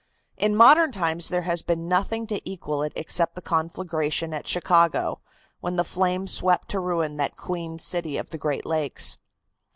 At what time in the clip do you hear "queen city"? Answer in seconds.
7.37-8.17